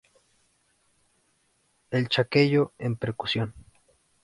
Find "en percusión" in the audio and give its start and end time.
2.79-3.53